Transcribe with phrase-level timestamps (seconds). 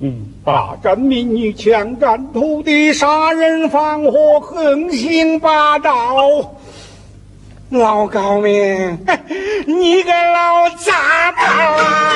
[0.00, 6.16] 嗯霸占民女强占土地杀人放火横行霸道
[7.70, 8.98] 老高明
[9.66, 11.42] 你个老杂毛
[11.82, 12.14] 啊！